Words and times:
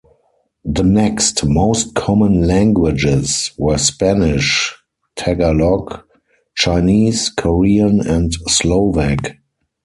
The 0.65 0.81
next 0.81 1.45
most 1.45 1.93
common 1.93 2.47
languages 2.47 3.51
were 3.59 3.77
Spanish, 3.77 4.75
Tagalog, 5.15 6.05
Chinese, 6.55 7.29
Korean, 7.29 7.99
and 8.07 8.33
Slovak. 8.49 9.33